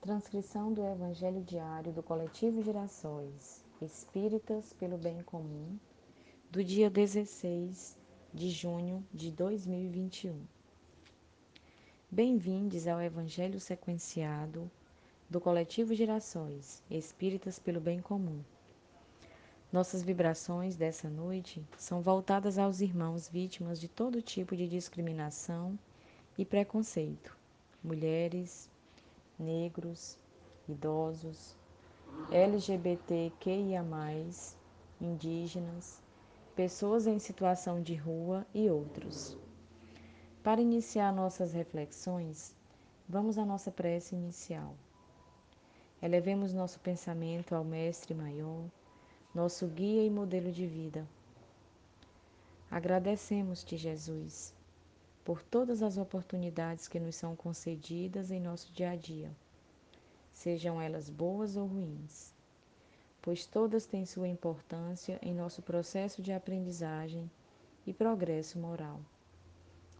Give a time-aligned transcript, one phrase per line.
[0.00, 5.78] Transcrição do Evangelho Diário do Coletivo Gerações Espíritas pelo Bem Comum,
[6.50, 7.98] do dia 16
[8.32, 10.40] de junho de 2021.
[12.10, 14.70] Bem-vindos ao Evangelho sequenciado
[15.28, 18.42] do Coletivo Gerações Espíritas pelo Bem Comum.
[19.70, 25.78] Nossas vibrações dessa noite são voltadas aos irmãos vítimas de todo tipo de discriminação
[26.38, 27.36] e preconceito,
[27.84, 28.70] mulheres,
[29.40, 30.18] negros,
[30.68, 31.56] idosos,
[32.30, 33.84] LGBTQIA,
[35.00, 36.02] indígenas,
[36.54, 39.36] pessoas em situação de rua e outros.
[40.42, 42.54] Para iniciar nossas reflexões,
[43.08, 44.74] vamos à nossa prece inicial.
[46.02, 48.64] Elevemos nosso pensamento ao Mestre Maior,
[49.34, 51.06] nosso guia e modelo de vida.
[52.70, 54.54] Agradecemos-te, Jesus,
[55.24, 59.30] por todas as oportunidades que nos são concedidas em nosso dia a dia,
[60.32, 62.32] sejam elas boas ou ruins,
[63.20, 67.30] pois todas têm sua importância em nosso processo de aprendizagem
[67.86, 68.98] e progresso moral.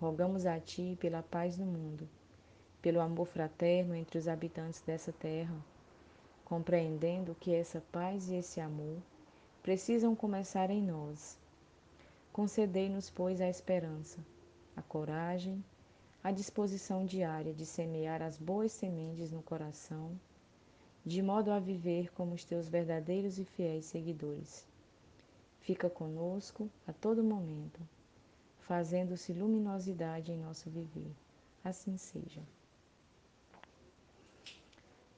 [0.00, 2.08] Rogamos a Ti pela paz no mundo,
[2.80, 5.56] pelo amor fraterno entre os habitantes dessa terra,
[6.44, 8.98] compreendendo que essa paz e esse amor
[9.64, 11.36] precisam começar em nós.
[12.32, 14.18] Concedei-nos, pois, a esperança
[14.78, 15.64] a coragem,
[16.22, 20.18] a disposição diária de semear as boas sementes no coração,
[21.04, 24.64] de modo a viver como os teus verdadeiros e fiéis seguidores.
[25.58, 27.80] Fica conosco a todo momento,
[28.60, 31.12] fazendo-se luminosidade em nosso viver.
[31.64, 32.42] Assim seja.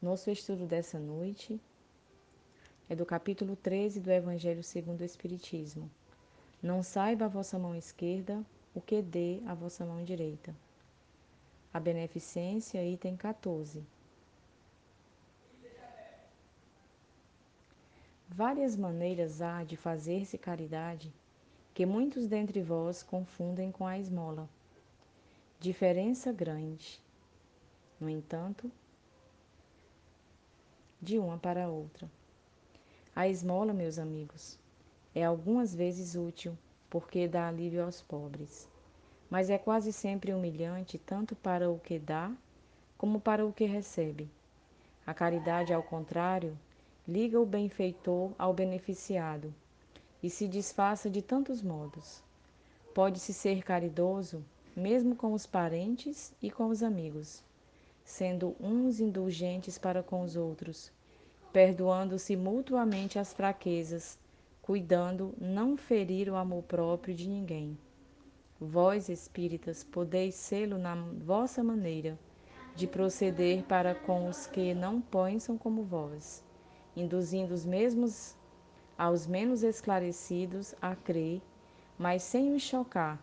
[0.01, 1.61] Nosso estudo dessa noite
[2.89, 5.91] é do capítulo 13 do Evangelho segundo o Espiritismo.
[6.63, 8.43] Não saiba a vossa mão esquerda
[8.75, 10.55] o que dê a vossa mão direita.
[11.73, 13.85] A beneficência, item 14.
[18.29, 21.13] Várias maneiras há de fazer-se caridade
[21.75, 24.49] que muitos dentre vós confundem com a esmola.
[25.59, 27.01] Diferença grande,
[28.01, 28.71] no entanto,
[31.03, 32.11] de uma para outra.
[33.15, 34.59] A esmola, meus amigos,
[35.15, 36.57] é algumas vezes útil
[36.91, 38.69] porque dá alívio aos pobres.
[39.31, 42.31] Mas é quase sempre humilhante tanto para o que dá
[42.99, 44.29] como para o que recebe.
[45.07, 46.59] A caridade, ao contrário,
[47.09, 49.55] liga o benfeitor ao beneficiado
[50.23, 52.23] e se disfarça de tantos modos.
[52.93, 54.45] Pode-se ser caridoso
[54.77, 57.43] mesmo com os parentes e com os amigos,
[58.05, 60.93] sendo uns indulgentes para com os outros,
[61.53, 64.19] perdoando-se mutuamente as fraquezas
[64.63, 67.77] cuidando não ferir o amor próprio de ninguém.
[68.61, 72.19] Vós, espíritas, podeis sê-lo na vossa maneira
[72.75, 76.45] de proceder para com os que não pensam como vós,
[76.97, 78.37] induzindo os mesmos
[78.97, 81.41] aos menos esclarecidos a crer,
[81.99, 83.19] mas sem os chocar,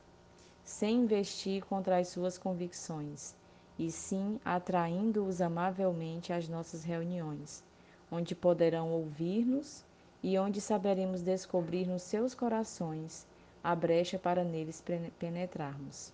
[0.64, 3.36] sem investir contra as suas convicções,
[3.78, 7.64] e sim atraindo-os amavelmente às nossas reuniões,
[8.12, 9.86] onde poderão ouvir-nos
[10.24, 13.28] e onde saberemos descobrir nos seus corações
[13.64, 14.84] a brecha para neles
[15.20, 16.14] penetrarmos.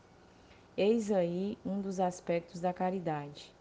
[0.75, 3.53] Eis aí um dos aspectos da caridade.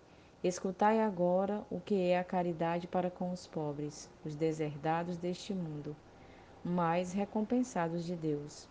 [0.43, 5.95] Escutai agora o que é a caridade para com os pobres, os deserdados deste mundo,
[6.65, 8.67] mais recompensados de Deus.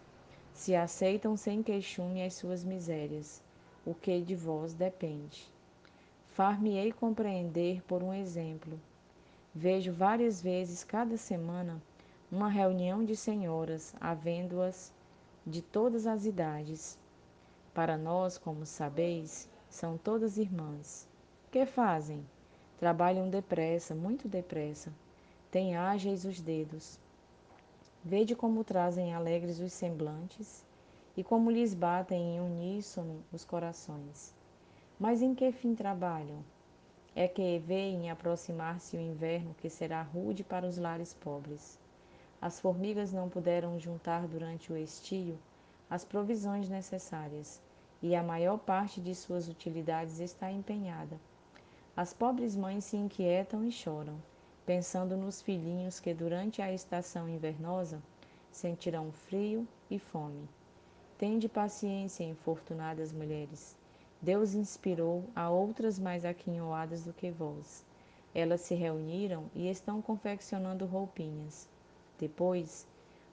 [0.53, 3.41] Se aceitam sem queixume as suas misérias,
[3.85, 5.49] o que de vós depende.
[6.31, 8.79] Far-me-ei compreender por um exemplo
[9.53, 11.81] Vejo várias vezes cada semana
[12.31, 14.93] uma reunião de senhoras, havendo-as
[15.45, 16.97] de todas as idades.
[17.73, 21.05] Para nós, como sabeis, são todas irmãs.
[21.51, 22.25] Que fazem?
[22.79, 24.89] Trabalham depressa, muito depressa.
[25.51, 26.97] Têm ágeis os dedos.
[28.01, 30.65] Vede como trazem alegres os semblantes
[31.17, 34.33] e como lhes batem em uníssono os corações.
[34.97, 36.41] Mas em que fim trabalham?
[37.15, 41.77] É que veem aproximar-se o inverno que será rude para os lares pobres.
[42.41, 45.37] As formigas não puderam juntar durante o estio
[45.89, 47.61] as provisões necessárias,
[48.01, 51.19] e a maior parte de suas utilidades está empenhada.
[51.95, 54.15] As pobres mães se inquietam e choram,
[54.65, 58.01] pensando nos filhinhos que durante a estação invernosa
[58.49, 60.47] sentirão frio e fome.
[61.17, 63.75] Tende paciência, infortunadas mulheres
[64.21, 67.83] Deus inspirou a outras mais aquinhoadas do que vós.
[68.33, 71.67] Elas se reuniram e estão confeccionando roupinhas.
[72.19, 72.87] Depois,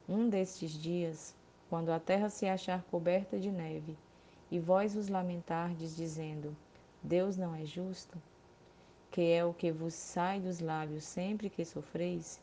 [0.09, 1.35] um destes dias,
[1.69, 3.97] quando a terra se achar coberta de neve,
[4.51, 6.57] e vós os lamentardes, dizendo:
[7.03, 8.19] Deus não é justo?
[9.11, 12.39] que é o que vos sai dos lábios sempre que sofreis,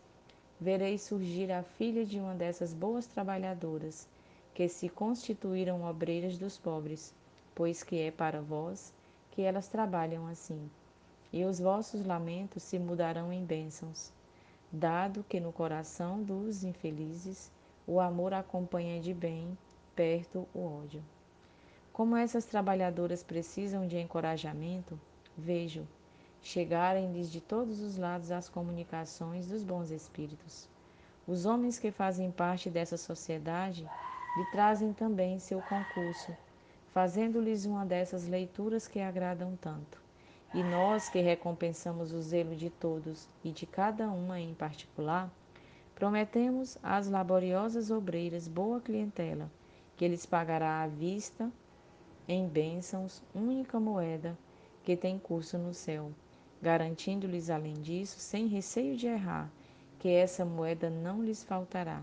[0.59, 4.07] vereis surgir a filha de uma dessas boas trabalhadoras,
[4.53, 7.13] que se constituíram obreiras dos pobres,
[7.55, 8.93] pois que é para vós
[9.31, 10.69] que elas trabalham assim.
[11.33, 14.11] E os vossos lamentos se mudarão em bênçãos,
[14.71, 17.51] dado que no coração dos infelizes
[17.87, 19.57] o amor acompanha de bem
[19.95, 21.03] perto o ódio.
[21.93, 24.99] Como essas trabalhadoras precisam de encorajamento,
[25.37, 25.87] vejo
[26.41, 30.69] chegarem-lhes de todos os lados as comunicações dos bons espíritos.
[31.25, 33.89] Os homens que fazem parte dessa sociedade
[34.37, 36.35] lhe trazem também seu concurso,
[36.95, 40.01] fazendo-lhes uma dessas leituras que agradam tanto.
[40.53, 45.29] E nós que recompensamos o zelo de todos e de cada uma em particular,
[45.93, 49.51] prometemos às laboriosas obreiras boa clientela,
[49.97, 51.51] que lhes pagará à vista,
[52.29, 54.37] em bênçãos, única moeda
[54.81, 56.13] que tem curso no céu
[56.61, 59.51] garantindo-lhes, além disso, sem receio de errar,
[59.99, 62.01] que essa moeda não lhes faltará.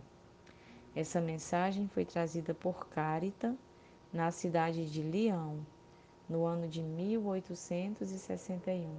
[0.94, 3.56] Essa mensagem foi trazida por Carita
[4.12, 5.58] na cidade de Leão,
[6.28, 8.94] no ano de 1861.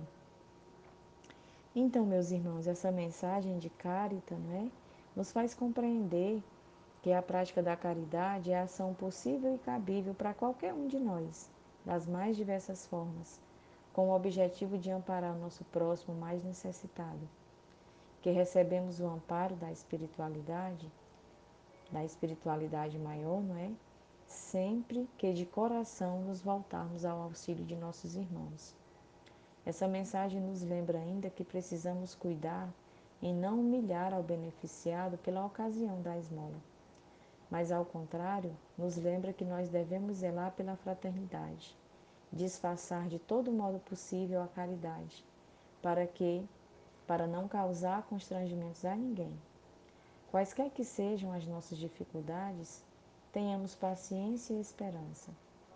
[1.76, 4.72] Então, meus irmãos, essa mensagem de Carita né,
[5.16, 6.42] nos faz compreender
[7.02, 11.50] que a prática da caridade é ação possível e cabível para qualquer um de nós,
[11.86, 13.42] das mais diversas formas
[13.94, 17.30] com o objetivo de amparar o nosso próximo mais necessitado,
[18.22, 20.92] que recebemos o amparo da espiritualidade,
[21.92, 23.70] da espiritualidade maior, não é?
[24.34, 28.76] Sempre que de coração nos voltarmos ao auxílio de nossos irmãos.
[29.66, 32.68] Essa mensagem nos lembra ainda que precisamos cuidar
[33.22, 36.60] em não humilhar ao beneficiado pela ocasião da esmola,
[37.50, 41.78] mas ao contrário, nos lembra que nós devemos zelar pela fraternidade
[42.34, 45.24] disfarçar de todo modo possível a caridade,
[45.84, 46.44] para que,
[47.06, 49.32] para não causar constrangimentos a ninguém.
[50.32, 52.84] Quaisquer que sejam as nossas dificuldades,
[53.34, 55.32] tenhamos paciência e esperança.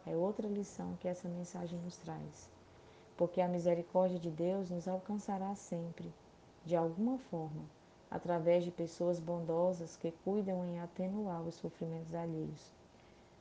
[0.05, 2.47] É outra lição que essa mensagem nos traz.
[3.17, 6.13] Porque a misericórdia de Deus nos alcançará sempre,
[6.63, 7.65] de alguma forma,
[8.11, 12.71] através de pessoas bondosas que cuidam em atenuar os sofrimentos alheios,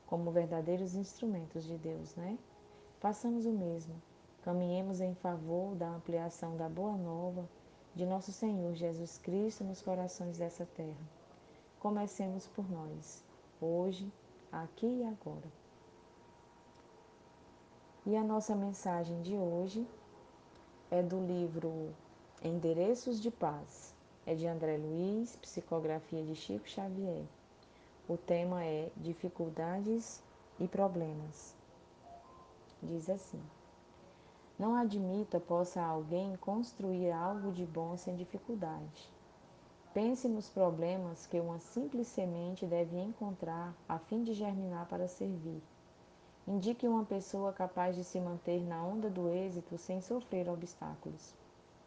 [0.06, 2.38] como verdadeiros instrumentos de Deus, né?
[2.98, 3.94] Façamos o mesmo.
[4.42, 7.46] Caminhemos em favor da ampliação da boa nova
[7.94, 11.06] de nosso Senhor Jesus Cristo nos corações dessa terra.
[11.78, 13.25] Comecemos por nós,
[13.60, 14.10] hoje,
[14.50, 15.50] aqui e agora.
[18.04, 19.86] E a nossa mensagem de hoje
[20.90, 21.94] é do livro
[22.42, 23.94] Endereços de Paz.
[24.24, 27.24] É de André Luiz, psicografia de Chico Xavier.
[28.08, 30.22] O tema é Dificuldades
[30.58, 31.56] e Problemas
[32.82, 33.42] diz assim:
[34.58, 39.10] Não admita possa alguém construir algo de bom sem dificuldade.
[39.96, 45.62] Pense nos problemas que uma simples semente deve encontrar a fim de germinar para servir.
[46.46, 51.32] Indique uma pessoa capaz de se manter na onda do êxito sem sofrer obstáculos.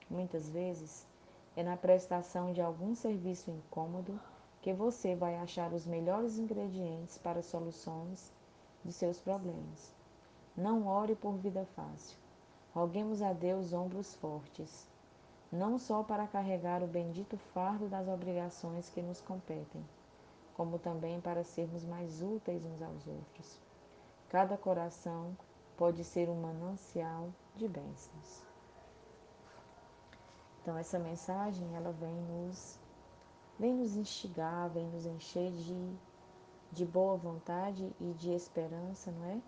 [0.09, 1.05] Muitas vezes,
[1.55, 4.19] é na prestação de algum serviço incômodo
[4.59, 8.33] que você vai achar os melhores ingredientes para soluções
[8.83, 9.93] de seus problemas.
[10.57, 12.17] Não ore por vida fácil.
[12.73, 14.88] Roguemos a Deus ombros fortes,
[15.51, 19.83] não só para carregar o bendito fardo das obrigações que nos competem,
[20.53, 23.59] como também para sermos mais úteis uns aos outros.
[24.29, 25.35] Cada coração
[25.75, 28.43] pode ser um manancial de bênçãos.
[30.61, 32.77] Então essa mensagem ela vem nos
[33.57, 35.93] vem nos instigar, vem nos encher de,
[36.71, 39.41] de boa vontade e de esperança, não é?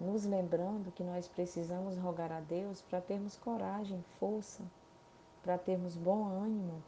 [0.00, 4.62] nos lembrando que nós precisamos rogar a Deus para termos coragem, força,
[5.44, 6.82] para termos bom ânimo,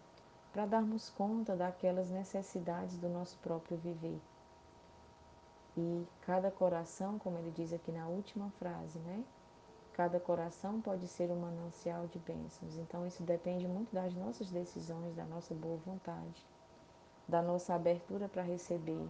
[0.51, 4.19] para darmos conta daquelas necessidades do nosso próprio viver.
[5.77, 9.23] E cada coração, como ele diz aqui na última frase, né?
[9.93, 12.79] Cada coração pode ser um manancial de bênçãos.
[12.79, 16.47] Então, isso depende muito das nossas decisões, da nossa boa vontade,
[17.29, 19.07] da nossa abertura para receber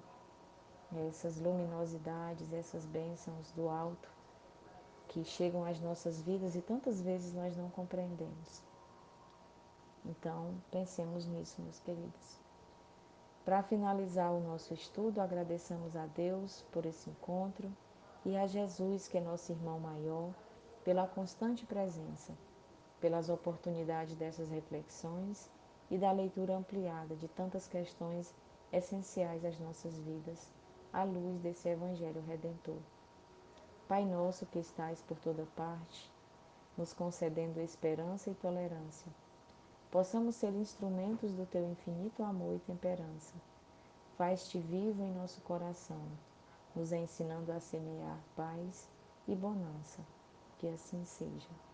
[1.09, 4.09] essas luminosidades, essas bênçãos do alto
[5.09, 8.66] que chegam às nossas vidas e tantas vezes nós não compreendemos.
[10.09, 12.39] Então, pensemos nisso, meus queridos.
[13.45, 17.71] Para finalizar o nosso estudo, agradeçamos a Deus por esse encontro
[18.25, 20.33] e a Jesus, que é nosso irmão maior,
[20.85, 22.33] pela constante presença,
[23.01, 25.51] pelas oportunidades dessas reflexões
[25.91, 28.33] e da leitura ampliada de tantas questões
[28.73, 30.49] essenciais às nossas vidas
[30.93, 32.79] à luz desse Evangelho Redentor.
[33.87, 36.11] Pai nosso que estais por toda parte,
[36.77, 39.13] nos concedendo esperança e tolerância.
[39.91, 43.35] Possamos ser instrumentos do teu infinito amor e temperança.
[44.17, 46.03] Faz-te vivo em nosso coração,
[46.75, 48.89] nos ensinando a semear paz
[49.29, 50.01] e bonança.
[50.59, 51.66] Que assim seja.